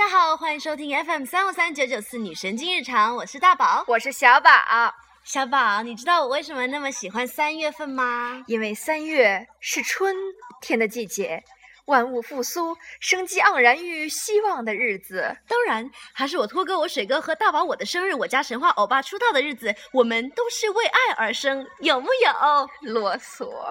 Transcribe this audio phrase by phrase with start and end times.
[0.00, 4.50] 家好，欢迎收听 FM 三五三九九四女神经日常，我是大宝，我是小宝。
[5.24, 8.42] 小宝，你知道我为什么那么喜欢三月份吗？
[8.46, 10.16] 因为三月是春
[10.62, 11.44] 天的季节，
[11.84, 15.36] 万物复苏、生机盎然、寓希望的日子。
[15.46, 19.74] 当然，还是我托哥、我水哥和大宝我的生日，我家神话欧巴出道的日子。
[19.92, 22.90] 我们都是为爱而生，有木有？
[22.90, 23.70] 啰嗦。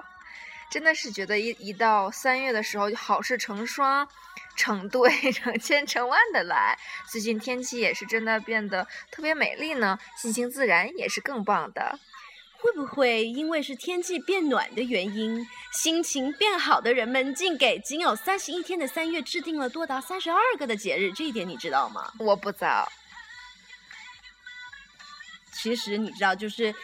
[0.70, 4.08] 真的是觉得一一到三月的时候，就好事成双、
[4.56, 6.78] 成对、成千成万的来。
[7.10, 11.98] 最近天气也是真的变得特别美丽呢，心情自然也是更棒的。
[12.62, 21.10] 会不会因为是天气变暖的原因，心情变好的人们竟给仅有三十一天的三月制定了多达三十二个的节日？
[21.12, 22.12] 这一点你知道吗？
[22.18, 22.86] 我不知道。
[25.54, 26.74] 其实你知道，就是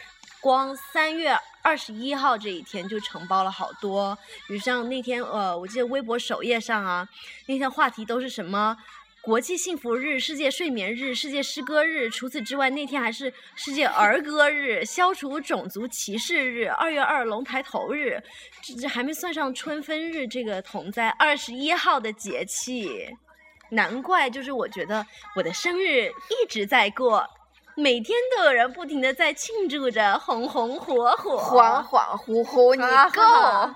[0.47, 1.37] 光三月。
[1.61, 4.17] 二十一号这一天就承包了好多，
[4.47, 7.05] 比如像那天，呃，我记得微博首页上啊，
[7.47, 8.77] 那天话题都是什么
[9.19, 12.09] 国际幸福日、世界睡眠日、世界诗歌日。
[12.09, 18.23] 除此之外，那天还是世界儿歌日、消除种族歧视日、二月二龙抬头日，
[18.63, 23.13] 这这还没算上春分日这个同在二十一号的节气。
[23.71, 27.27] 难怪，就是我觉得我的生日一直在过。
[27.79, 32.81] 每天都有人不停的在庆祝着，红红火火，恍恍惚惚，你
[33.15, 33.75] 够。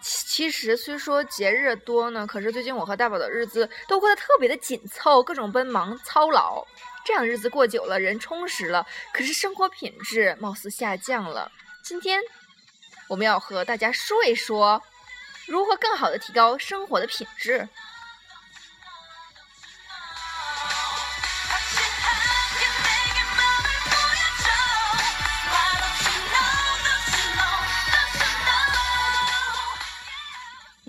[0.00, 6.66] 其实虽说节日多呢，可是最近我和大宝的日子都过得特别的紧凑，各种奔忙操劳。
[7.04, 11.52] 这样日子过久了，人充实了，可是生活品质貌似下降了。
[11.84, 12.22] 今天
[13.06, 14.82] 我们要和大家说一说，
[15.46, 17.68] 如何更好的提高生活的品质。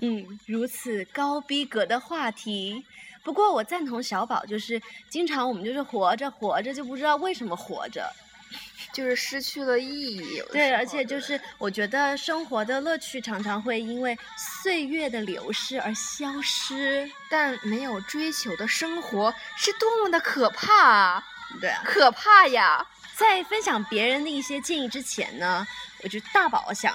[0.04, 2.84] 嗯，如此高逼格的话题。
[3.22, 8.06] 不过我赞同小宝，就是经常我们就是活着活着就不知道为什么活着，
[8.92, 10.42] 就是失去了意义。
[10.52, 14.18] 对，而且就是我觉得生活的乐趣常常会因为
[14.62, 17.10] 岁月的流逝而消失。
[17.30, 21.24] 但没有追求的生活是多么的可怕啊！
[21.60, 22.86] 对啊，可怕呀！
[23.16, 25.66] 在分享别人的一些建议之前呢，
[26.02, 26.94] 我就大宝想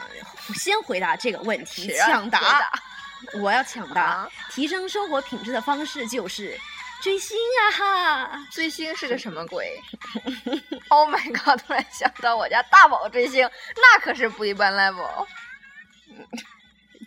[0.53, 2.71] 先回答这个问题，抢答。
[3.41, 6.57] 我要抢答，提升生活品质的方式就是
[7.01, 7.71] 追星啊！
[7.71, 9.79] 哈，追星是个什么鬼？
[10.89, 11.59] Oh my god！
[11.61, 15.27] 突然想到我家大宝追星，那可是不一般 level。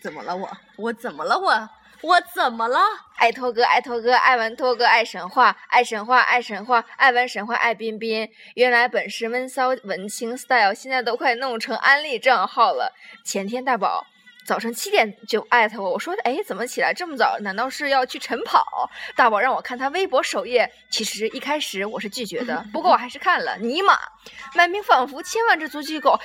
[0.00, 0.50] 怎么了我？
[0.76, 1.68] 我怎么了我？
[2.02, 2.78] 我怎么了？
[3.16, 8.28] 爱托哥，爱托哥，爱玩托哥，爱神话，爱神话，爱神话，爱玩神话，爱彬彬。
[8.54, 12.92] 原来本是闷骚文青 style，现在都快弄成安利账号了。
[13.24, 14.06] 前天大宝。
[14.44, 17.38] 早晨七点就艾特我，我说哎，怎么起来这么早？
[17.40, 18.90] 难道是要去晨跑？
[19.14, 23.56] 大宝让我看他微博首页，其实一开始我是拒绝的， 不过我还是看了。
[23.58, 23.98] 尼玛，
[24.54, 26.18] 满屏仿佛千万只足迹狗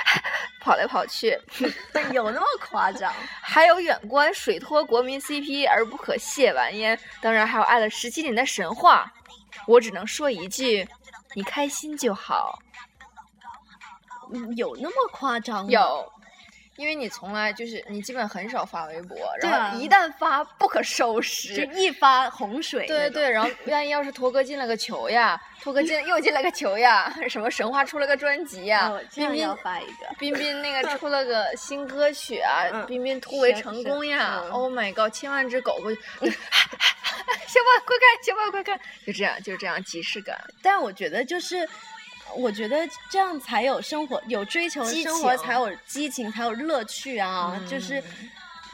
[0.60, 1.38] 跑来跑去，
[2.12, 3.12] 有那么夸张？
[3.40, 9.10] 还有远观水托国民 CP 而不可亵玩焉，当然还有爱了十七年的神话。
[9.66, 10.86] 我只能说一句，
[11.34, 12.58] 你开心就好。
[14.56, 15.70] 有那么夸张吗？
[15.70, 16.12] 有。
[16.76, 22.86] 因为你从来就是你基本很少发微博，然后一旦发不可收拾，就一发洪水。
[22.86, 36.00] 对对，然后万一要是托哥进了个球呀，托哥进又进了个球呀，什么神话出了个专辑呀，彬彬要发一个，彬彬那个出了个新歌曲啊，彬彬突围成功呀，Oh my god，千万只狗过去
[37.46, 40.36] 小宝快看，小宝快看，就这样就这样即视感。
[40.60, 41.68] 但我觉得就是。
[42.36, 47.60] 我觉得这样才有生活，有追求生活才有激情，才有乐趣啊！
[47.68, 48.02] 就是，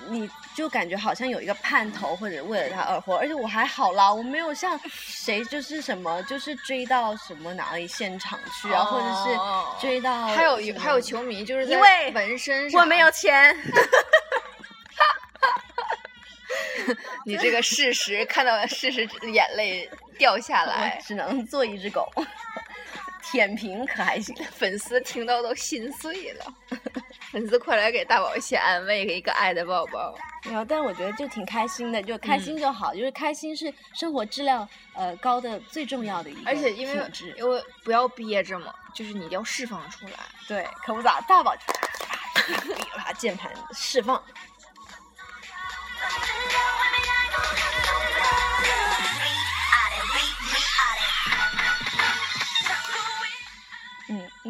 [0.08, 3.16] 你就感觉好像有一个盼头，或者为了他而活。
[3.16, 9.38] 而且我还好啦，我没有像谁就是什么，就是追到什么哪里现场去啊，或者是
[9.80, 13.54] 追到还有还有球迷就是因为纹身，我没有钱。
[17.24, 19.88] 你这个事实看到事实，眼泪
[20.18, 22.10] 掉下 来，只能做一只狗。
[23.30, 26.54] 舔屏可还行， 粉丝听到都心碎了。
[27.30, 30.12] 粉丝快来给大宝一些安慰，给一个爱的抱抱。
[30.42, 40.14] 然后，但我觉得就挺开心的，就开心就好，就是开心是生活质量呃高的最重要的一个而且因为因为不要憋着嘛，就是你要释放出来。
[40.48, 41.54] 对，可不咋，大宝，
[42.96, 44.20] 把键盘释放。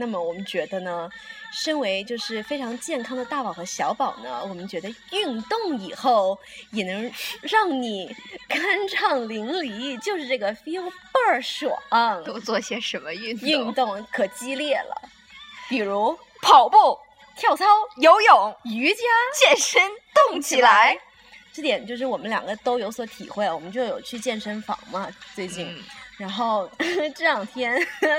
[0.00, 1.08] 那么我们觉得呢，
[1.52, 6.36] 身为就是非常健康的大宝和小宝呢，我们觉得运动以后
[6.72, 7.12] 也能
[7.42, 8.08] 让你
[8.48, 11.70] 酣畅淋漓，就是这个 feel 倍儿爽。
[12.24, 13.46] 都做些什么运动？
[13.46, 15.02] 运动可激烈了，
[15.68, 16.98] 比如跑步、
[17.36, 17.66] 跳操、
[17.98, 19.02] 游泳、瑜伽、
[19.38, 19.82] 健身，
[20.30, 20.98] 动起来。
[21.52, 25.66] 这点就是我们两个都有所体会，我们就有去健身房嘛，最近。
[25.66, 25.84] 嗯
[26.20, 26.70] 然后
[27.16, 27.74] 这两天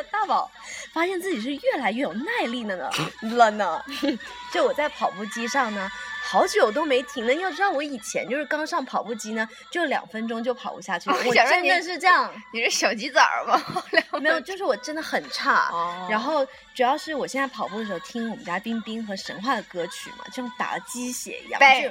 [0.10, 0.50] 大宝
[0.92, 2.90] 发现自己是越来越有耐力了呢，
[3.36, 3.84] 了呢。
[4.52, 5.88] 就我在跑步机上呢，
[6.24, 7.34] 好久都没停了。
[7.36, 11.16] 要知道我以前就是刚上跑步机呢，就两分钟就跑不下去了。
[11.16, 13.62] 哦我真的是这样，你是小鸡崽儿吗？
[14.20, 15.70] 没有，就是我真的很差。
[15.72, 16.44] 哦然后
[16.74, 21.62] 主要是我现在跑步的时候听我们家冰冰和神话的歌曲嘛，就像打了鸡血一样。
[21.62, 21.84] Bang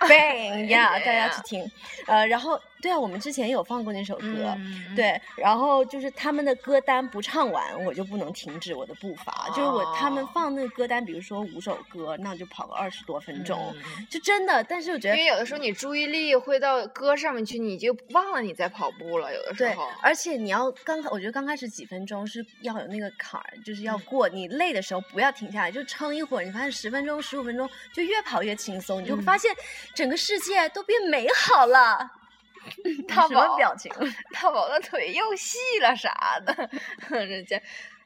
[0.00, 1.70] 就 bang 呀，大家 Yeah 去听。
[2.06, 4.54] 呃，然后对啊，我们之前有放过那首歌。
[4.56, 9.48] 嗯，对，然后就是他们的歌单不唱完，我就不能停止我的步伐。
[9.48, 14.62] 就是我他们哦放那个歌单，比如说五首歌，那我就跑个二十多分钟，嗯就真的。
[14.64, 19.34] 但是我觉得因为有的时候你注意力会到歌上面去，你就忘了你在跑步了。
[19.34, 24.28] 有的时对候，，而且你要刚，我觉得刚开始几分钟是要有那个坎儿，就是嗯要过。
[24.28, 26.42] 你累的时候不要停下来，就撑一会儿。
[26.44, 29.50] 你发现十分钟、十五分钟就越跑越轻松，你就发现
[29.94, 32.10] 整个世界都变美好了。
[33.08, 33.92] 大什么宝表情？
[34.32, 36.12] 大宝的腿又细了啥
[36.44, 36.70] 的，
[37.26, 37.60] 人家。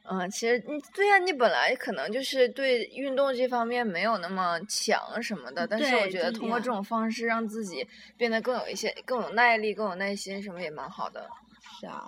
[0.05, 7.87] 嗯，其实你对呀、你本来可能就是对运动这方面没有那么强什么的，但是我觉得通过这种方式让自己
[8.17, 11.25] 变得更有一些更有耐力、更有耐心，什么也蛮好的。
[11.79, 12.03] 是啊，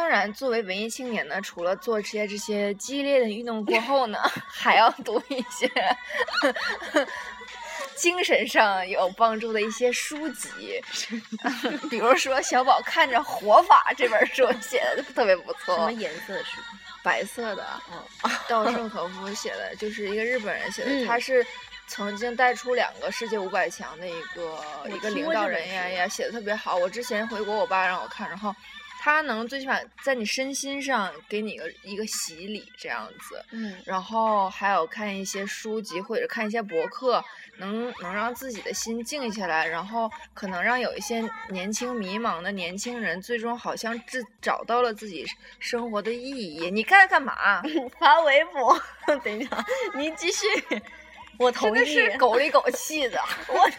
[0.00, 4.18] 当然，作为文艺青年呢，除了做这些这些激烈的运动过后呢，
[4.48, 5.70] 还要读一些
[7.96, 10.48] 精神上有帮助的一些书籍，
[11.90, 16.52] 比如说小宝看着《活法》这本书写的特别不错，什么颜色的书？
[17.02, 21.46] 白色的，嗯稻盛和夫写的，就是一个日本人写的，嗯他是
[21.88, 26.76] 曾经带出两个世界五百强的一个一个领导人呀呀，写的特别好。
[26.76, 28.54] 我之前回国，我爸让我看，然后
[29.02, 33.42] 他能最起码在你身心上给你一个一个洗礼这样子。
[33.50, 37.24] 嗯，然后还有看一些书籍或者看一些博客，
[37.56, 45.24] 能能让自己的心静下来，然后可能让有一些年轻迷茫的年轻人，最终好像自找到了自己
[45.58, 46.70] 生活的意义。
[46.70, 47.62] 你干干嘛？
[47.98, 48.78] 发微博。
[49.24, 49.64] 等一下，
[49.96, 50.46] 您继续。
[51.38, 51.74] 我同意。
[51.74, 53.18] 真的是狗里狗气的。
[53.48, 53.70] 我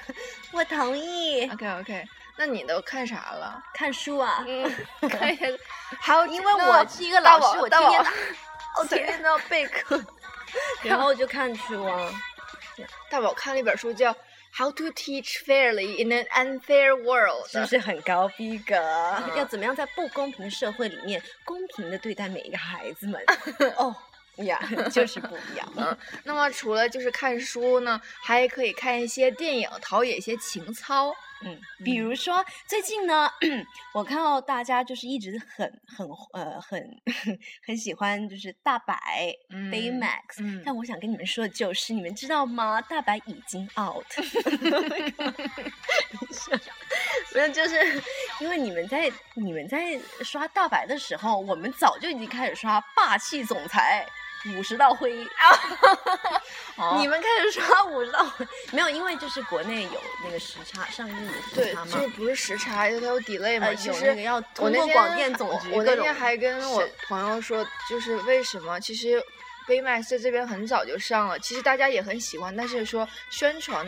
[0.52, 1.48] 我同意。
[1.52, 3.62] OK OK，那你都看啥了？
[3.74, 4.63] 看书啊，嗯，
[5.10, 5.45] 看一下，
[6.00, 8.10] 还有因为我是一个老师，我天天的，
[8.80, 10.04] 我天天都要备课，
[10.83, 12.10] 然后我就看书啊。
[13.10, 14.12] 大宝看了一本书叫
[14.57, 18.75] 《How to Teach Fairly in an Unfair World》，是不是很高逼格？
[18.75, 23.22] 嗯要怎么样在不公平的社会里面公平的对待每一个孩子们？
[23.77, 23.95] 哦
[24.38, 24.60] 呀，
[24.92, 25.72] 就是不一样。
[25.75, 31.13] 嗯，那么除了就是看书呢，还可以看一些电影，陶冶一些情操。
[31.43, 33.29] 嗯，比如说最近呢，
[33.93, 36.79] 我看到大家就是一直很很呃很
[37.65, 42.81] 很喜欢就是大白、嗯 Baymax，、嗯但我想跟你们说的就是，你们知道吗？
[42.81, 44.05] 大白已经 out。
[47.33, 48.01] 没有，就是
[48.39, 54.05] 因为你们在你们在刷大白的时候，我们早就已经开始刷霸气总裁。
[54.55, 55.24] 五十道灰，
[56.75, 63.67] 啊 你们开始刷五十道灰，没有，因为就是国内有那个时差上映的时对，差嘛就是，不是时差，因为它有 delay 嘛。
[63.67, 69.24] 呃，其实有那个要我通那天过广电总局各种我那天还跟我朋友说，就是为什么其实
[69.67, 73.86] 贝麦在这边很早就上了，其实大家也很喜欢，但是说宣传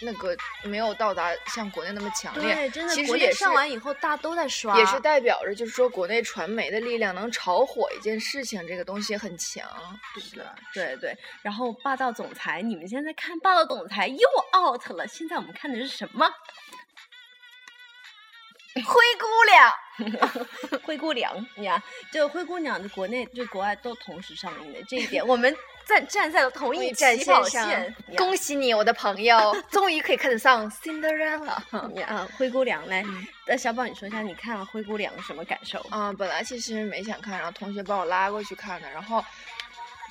[0.00, 2.54] 那个没有到达像国内那么强烈。
[2.54, 9.68] 对，真的，其实也是上完以后，大家都在刷，也是代表着，就是说国内传媒的力量能炒火一件事情，这个东西很强，
[10.14, 10.44] 对不对？
[10.72, 11.18] 对对。
[11.42, 16.28] 然后霸道总裁，你们现在看霸道总裁又 out 了，现在我们看的是什么？
[18.74, 18.82] 灰
[19.20, 21.80] 姑娘， 灰姑娘呀，
[22.12, 31.56] 就灰姑娘，国内就国外都同时上映的这一点，我们站站在了同一战线上恭喜你，我的朋友， 终于可以看得上 Cinderella。
[31.96, 35.78] 呀啊，灰姑娘来嗯，呃，小宝，你说一下你看了灰姑娘什么感受？
[35.90, 39.24] 啊，本来其实没想看，然后同学把我拉过去看的，然后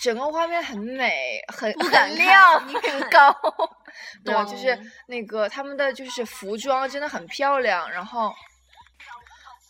[0.02, 3.36] 整个画面很美，很很亮，你敢很高。
[4.24, 8.34] 对，就是那个他们的就是服装真的很漂亮，然后。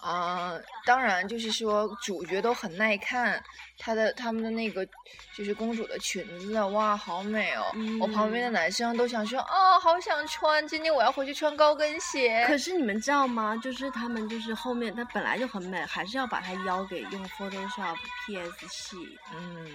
[0.03, 3.41] 啊，当然就是说主角都很耐看，
[3.77, 4.85] 她的他们的那个
[5.33, 7.63] 就是公主的裙子，哇，好美哦！
[8.01, 12.43] 我旁边的男生都想说，哦，好想穿，今天我要回去穿高跟鞋。
[12.47, 13.55] 可是你们知道吗？
[13.63, 17.95] 就是他们就是后面，她本来就很美，还是要把她腰给用 Photoshop、
[18.27, 18.97] PS 系。
[19.33, 19.71] 嗯，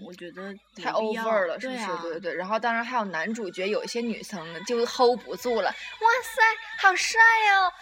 [0.00, 1.86] 我觉得太 over 了，是不是？
[2.02, 2.34] 对对对。
[2.34, 6.40] 然后当然还有男主角，有一些女生就 hold 不住了，哇塞，
[6.78, 7.20] 好帅
[7.56, 7.72] 哦！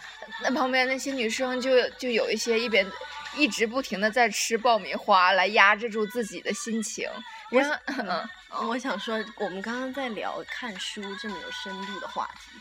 [0.43, 1.75] 那旁边那些女生就。
[1.75, 2.89] 就就有一些一边
[3.35, 7.11] 一直不停的在吃爆米花来压制住自己的心情。
[7.51, 8.29] 我嗯，
[8.69, 12.61] 我想说，我们刚刚在聊看书这么有深度的话题，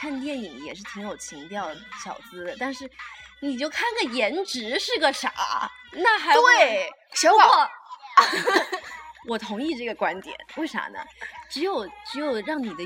[0.00, 1.74] 看电影也是挺有情调
[2.04, 2.54] 小资的。
[2.56, 2.88] 但是
[3.40, 5.32] 你就看个颜值是个啥？
[5.90, 7.68] 那还对小宝。
[9.28, 10.98] 我同意这个观点，为啥呢？
[11.48, 12.84] 只有只有让你的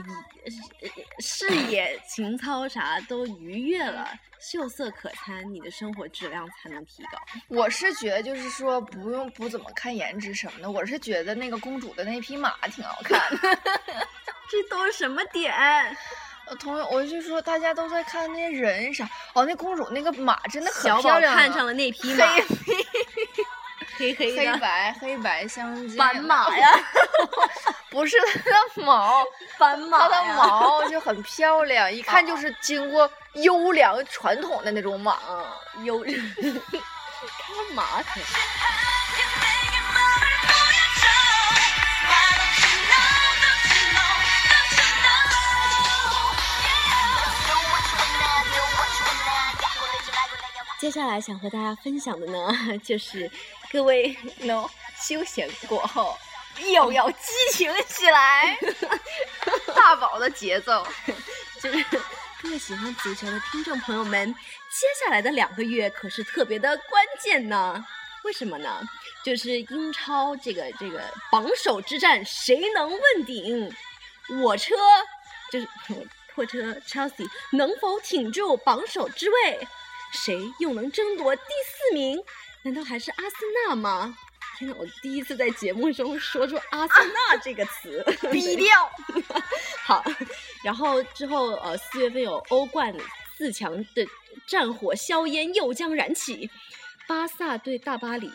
[1.19, 7.19] 视野、情操啥都愉悦了，秀色可餐，你的生活质量才能提高。
[7.49, 13.59] 我是觉得，就是说不用不怎么看颜值什么的，我是觉得那个公主的那匹马挺好看的。
[14.50, 15.52] 这都是什么点？
[16.49, 19.09] 我同，我就说大家都在看那些人啥。
[19.35, 21.35] 哦，那公主那个马真的很漂亮。
[21.35, 22.25] 看上了那匹马。
[23.99, 26.71] 黑黑黑白黑白相间， 斑马呀，
[27.91, 29.25] 不是它的毛，
[29.59, 35.19] 斑马，它的毛就很漂亮，一看就是经过优良传统的那种马，
[35.83, 38.21] 优， 看马去。
[50.87, 53.28] 接下来想和大家分享的呢， 就是
[53.73, 54.16] 各位，
[54.47, 56.16] no 休闲过后
[56.73, 57.16] 又要激
[57.52, 58.57] 情起来，
[59.75, 60.87] 大宝的节奏，
[61.61, 61.85] 就是
[62.40, 67.85] 各位喜欢足球的听众朋友们，接下来的两个月可是特别的关键呢。
[68.23, 68.81] 为什么呢？
[69.25, 71.02] 就是英超这个这个
[71.33, 73.69] 榜首之战，谁能问鼎？
[74.40, 74.76] 我车
[75.50, 75.69] 就是
[76.33, 79.66] 破车 Chelsea 能否挺住榜首之位？
[80.12, 82.22] 谁又能争夺第四名？
[82.62, 83.30] 难道还是阿森
[83.68, 84.16] 纳吗？
[84.58, 88.90] 天呐，我第一次在节目中说出“阿森纳”这个词， 低调。
[89.84, 90.02] 好，
[90.64, 92.94] 然后之后呃，四月份有欧冠
[93.36, 94.06] 四强的
[94.46, 96.50] 战火硝烟又将燃起，
[97.06, 98.30] 巴萨对大巴黎，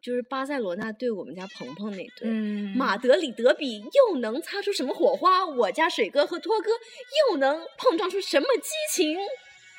[0.00, 2.30] 就是巴塞罗那对我们家鹏鹏那队，
[2.76, 5.44] 马德里德比又能擦出什么火花？
[5.44, 6.70] 我家水哥和托哥
[7.28, 9.18] 又能碰撞出什么激情？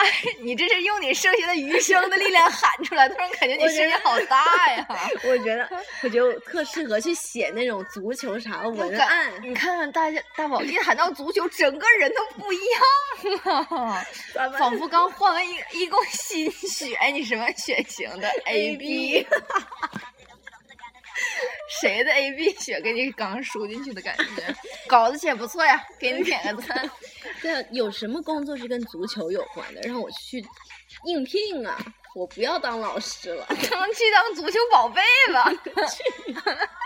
[0.41, 4.87] 你这是用你剩下的余生的力量喊出来，突然感觉你声音好大呀！
[5.23, 5.69] 我觉得，
[6.03, 9.31] 我觉得特适合去写那种足球啥文案。
[9.41, 14.05] 你看看大家大宝一喊到足球，整个人都不一样了，
[14.57, 16.97] 仿佛刚换完一一股新血。
[17.13, 19.25] 你什么血型的？A B。
[21.79, 24.55] 谁的 A B 血给你刚输进去的感觉？
[24.87, 26.89] 稿子写不错呀，给你点个赞。
[27.41, 29.81] 对，有什么工作是跟足球有关的？
[29.81, 30.43] 让我去
[31.05, 31.77] 应聘啊！
[32.13, 35.01] 我不要当老师了， 去当足球宝贝
[35.33, 35.49] 吧。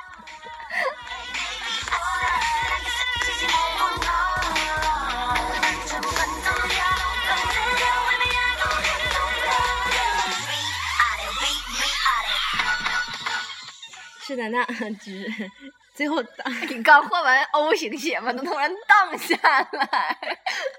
[14.35, 14.65] 是的，那
[14.99, 15.51] 只是
[15.95, 16.21] 最后
[16.69, 19.37] 你刚换完 O 型血嘛，都突然荡下
[19.71, 20.17] 来。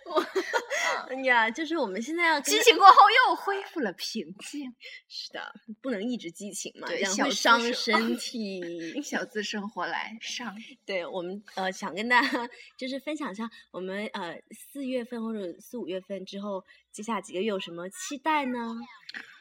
[1.08, 4.70] 哎呀，就是我们现在要激情过后又恢复了平静。
[5.08, 9.00] 是的，不能一直激情嘛，这样会伤身体。
[9.02, 14.38] 小资生活来上，对我们呃想跟大家就是分享一下，我们呃
[14.72, 18.58] 四月份或者四五月份之后，接下来几个月有什么期待呢？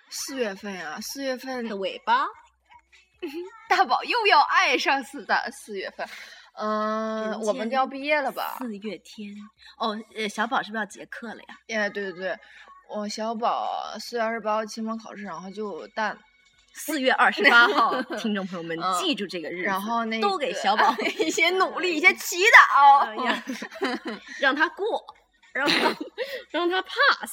[0.09, 2.25] 四月份啊，四月份的尾巴。
[3.69, 6.07] 大宝又要爱上四大四月份，
[6.53, 8.57] 嗯，我们就要毕业了吧？
[8.59, 9.33] 四月天
[9.77, 11.57] 哦，呃，小宝是不是要结课了呀？
[11.67, 12.37] 耶，对对对，
[12.89, 16.17] 我小宝四月二十八号期末考试，然后就淡。
[16.77, 23.41] 四月二十八号， 听众朋友们记住这个日子，然后那都给小宝一些努力，一些祈祷，
[24.41, 25.01] 让他过，
[25.53, 25.95] 让他
[26.51, 27.31] 让他 pass。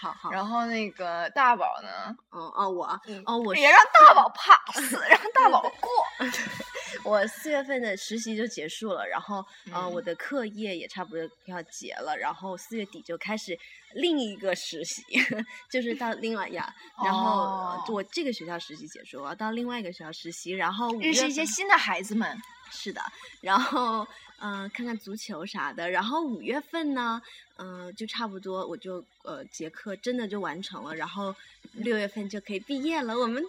[0.00, 2.16] 好好，然后那个大宝呢？
[2.32, 2.86] 嗯哦，我
[3.26, 5.90] 哦我别让大宝 pass， 让大宝过。
[7.04, 13.56] 我四月份的实习就结束了，然后呃，我的课业也差不多要结了，然后四月底就开始
[13.94, 15.02] 另一个实习，
[15.70, 16.72] 就是到另外呀，
[17.04, 22.36] 然后我这个学校实习结束，我要到另外一个学校实习，然后认识一些新的孩子们。
[22.70, 23.02] 是的，
[23.40, 24.06] 然后
[24.38, 27.20] 嗯、呃看看足球啥的，然后五月份呢，
[27.56, 31.34] 嗯、就差不多我就呃结课真的就完成了，然后
[31.72, 33.42] 六月份就可以毕业了，我们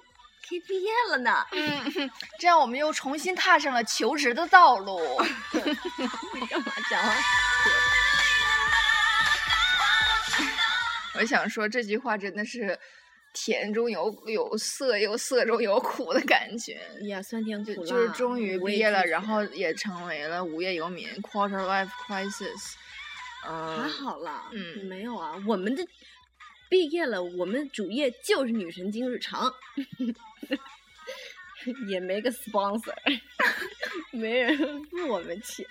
[0.47, 1.45] 可以毕业了呢。
[1.51, 2.09] 嗯，
[2.39, 4.99] 这样我们又重新踏上了求职的道路。
[6.33, 7.15] 你 干嘛讲话？
[11.15, 12.77] 我想说这句话真的是
[13.33, 16.79] 甜中有有涩，又涩中有苦的感觉。
[17.01, 22.73] 哎呀，酸甜苦辣，就就是终于毕业了，然后也成为了无业游民 （quarter life crisis）。
[23.47, 25.83] 嗯，还好啦，嗯没有啊，我们的
[26.69, 29.51] 毕业了，我们主业就是女神经日常，
[31.89, 32.93] 也没个 sponsor，
[34.11, 35.65] 没人付我们钱，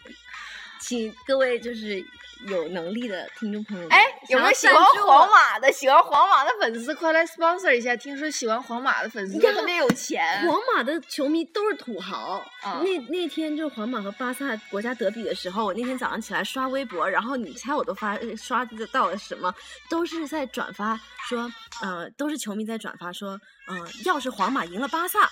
[0.80, 2.04] 请各位就是
[2.46, 5.70] 有能力的听众朋友们，哎，有没有喜欢皇马的？
[5.72, 7.94] 喜欢皇马的粉丝快来 sponsor 一下！
[7.96, 10.46] 听说喜欢皇马的粉丝特别有钱。
[10.46, 12.42] 皇马的球迷都是土豪。
[12.62, 19.54] 啊那那天就是皇马和巴萨国家德比的时候，我那天早上起来刷微博，然后你猜我都发呃刷得到了什么？
[19.88, 21.50] 都是在转发说，
[21.82, 23.30] 呃，都是球迷在转发说，
[23.66, 25.28] 呃，要是皇马赢了巴萨，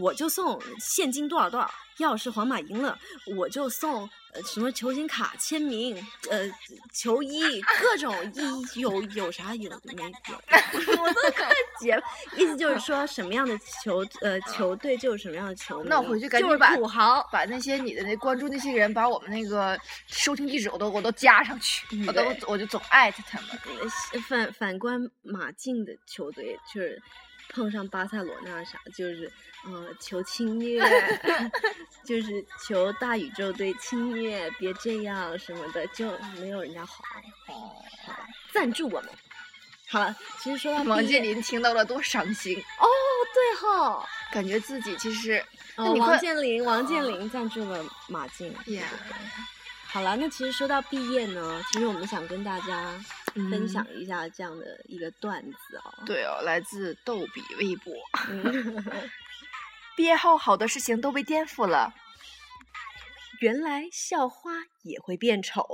[0.00, 1.66] 我就送现金多少多少；
[1.98, 2.98] 要是皇马赢了，
[3.36, 5.96] 我就送呃什么球星卡、签名、
[6.30, 6.50] 呃
[6.92, 9.94] 球衣，各种衣有有啥有没
[10.28, 10.36] 有，
[11.02, 11.48] 我都快
[11.80, 12.02] 结了。
[12.36, 15.88] 意思就是说，什么样的球呃球队就有什么样的球迷。
[15.88, 17.26] 那我回去赶就是紧把土豪。
[17.32, 23.48] 把那些你的那关注那些人，把我们那个收听地址我都我都加上去，我都我就总艾特他们。
[24.12, 27.00] 呃反反观马竞的球队，就是
[27.50, 29.30] 碰上巴塞罗那啥，就是
[29.64, 30.82] 呃求侵略，
[32.04, 37.02] 就是求大宇宙对侵略，别这样什么的，就没有人家好。
[37.48, 39.10] 哦，好吧，赞助我们。
[39.88, 42.86] 好了，其实说到王健林听到了多伤心，哦，
[43.32, 45.44] 对哈，感觉自己其实
[45.76, 48.52] 那呃，王健林，王健哦林赞助了马竞。
[48.64, 49.16] 对呀对对
[49.88, 52.92] 好了，那其实说到毕业呢，其实我们想跟大家
[53.34, 55.94] 分嗯享一下这样的一个段子哦。
[56.04, 57.94] 对哦，来自逗比微博。
[58.28, 59.10] 嗯，
[59.96, 61.94] 毕业后，好多事情都被颠覆了。
[63.40, 64.50] 原来校花
[64.82, 65.64] 也会变丑，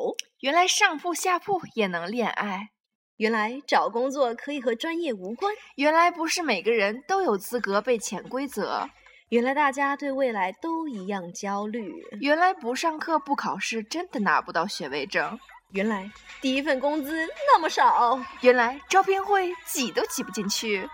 [0.41, 2.71] 原来上铺下铺也能恋爱，
[3.19, 8.89] 原来找工作可以和专业无关，原来不是每个人都有资格被潜规则，
[9.29, 15.39] 原来大家对未来都一样焦虑，原来不上课不考试真的拿不到学位证，
[15.71, 20.89] 原来第一份工资那么少，原来招聘会挤都挤不进去，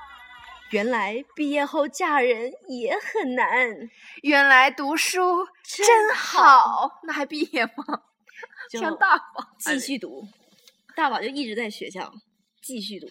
[0.71, 3.91] 原来毕业后嫁人也很难。
[4.23, 7.01] 原来读书真好。
[7.05, 8.03] 那还毕业吗？
[8.71, 10.27] 像大宝继续读，
[10.95, 12.13] 大宝就一直在学校
[12.61, 13.09] 继续读。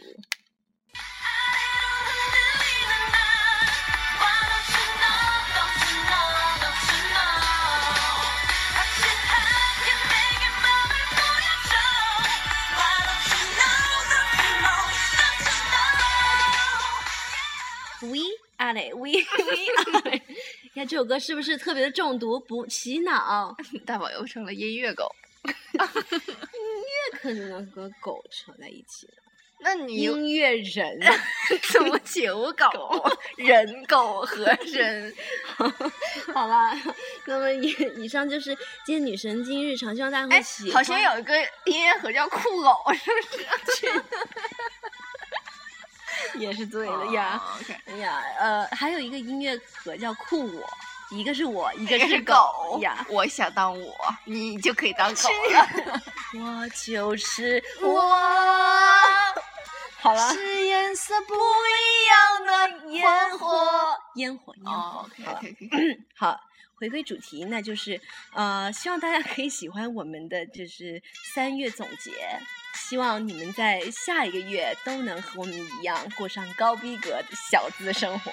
[20.64, 23.56] 你看这首歌是不是特别的中毒，不洗脑？
[23.86, 25.10] 大宝又成了音乐狗。
[25.44, 25.54] 音
[27.14, 29.14] 乐可能和狗扯在一起了。
[29.60, 31.00] 那你音乐人，
[31.74, 32.70] 怎么求狗？
[33.38, 35.12] 人狗和人。
[36.32, 36.80] 好啦，
[37.26, 40.74] 那么以以上就是今天女神经日常，希望大家会哎喜，欢。
[40.74, 41.34] 好像有一个
[41.66, 43.18] 音乐盒叫酷狗，是不
[43.74, 44.04] 是？
[46.38, 47.42] 也是对的呀。
[47.86, 50.68] 哎呀，呃，还有一个音乐盒叫酷我，
[51.10, 52.34] 一个是我，一个是狗
[52.74, 53.06] 狗呀。
[53.10, 53.96] 我想当我，
[54.26, 56.02] 你就可以当狗了。
[56.40, 58.06] 我就是 我我。
[60.00, 63.98] 好了，是颜色不一样的烟火。
[64.16, 65.02] 烟火，烟火。
[65.04, 66.00] ，OK OK OK。
[66.16, 66.40] 好，
[66.76, 68.00] 回归主题，那就是
[68.34, 71.02] 呃，希望大家可以喜欢我们的就是
[71.34, 72.40] 三月总结。
[72.78, 78.32] 希望你们在下一个月都能和我们一样过上高逼格的小资生活。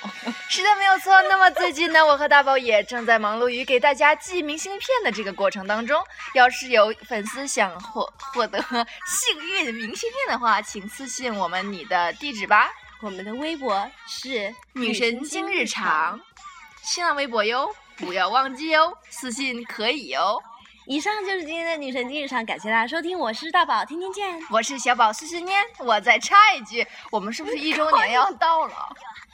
[0.49, 1.21] 是的，没有错。
[1.23, 6.01] 那么最近呢，我和大宝也正在忙碌于给大家寄明信片的这个过程当中。
[6.35, 8.61] 要是有粉丝想获获得
[9.07, 12.71] 幸运明信片的话，请私信我们你的地址吧。
[13.01, 16.21] 我们的微博是女神经日常，
[16.83, 20.43] 新浪微博哟，不要忘记哟，私信可以哟。
[20.87, 24.39] 以上就是今天的女神经日常，感谢大家收听，我是大宝，天天见。
[24.51, 28.75] 我是小宝碎碎念，我再插一句，我们是不是一周年要到了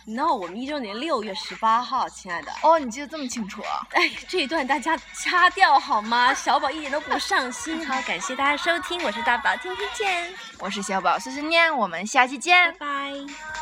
[0.07, 2.53] ？No，我们一周年六月十八号，亲爱的。
[2.63, 3.83] 哦，你记得这么清楚啊？
[3.91, 6.33] 哎，这一段大家掐掉好吗？
[6.33, 7.85] 小宝一点都不上心。
[7.85, 12.87] 好，感谢大家收听，我是大宝，天天见，我是小宝碎碎念，我们下期见拜。
[12.87, 13.60] 拜。